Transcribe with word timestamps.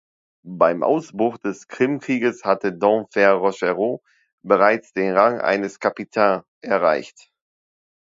Beim 0.43 0.81
Ausbruch 0.81 1.37
des 1.37 1.67
Krimkrieges 1.67 2.43
hatte 2.43 2.73
Denfert-Rochereau 2.75 4.01
bereits 4.41 4.93
den 4.93 5.13
Rang 5.15 5.39
eines 5.41 5.79
Capitaine 5.79 6.43
erreicht. 6.61 7.29